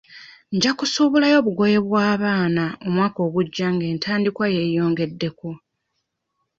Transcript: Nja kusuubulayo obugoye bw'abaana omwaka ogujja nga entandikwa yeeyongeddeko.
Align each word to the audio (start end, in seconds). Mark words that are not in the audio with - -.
Nja 0.55 0.71
kusuubulayo 0.77 1.35
obugoye 1.41 1.77
bw'abaana 1.87 2.63
omwaka 2.87 3.19
ogujja 3.27 3.67
nga 3.73 3.85
entandikwa 3.91 4.45
yeeyongeddeko. 4.55 5.49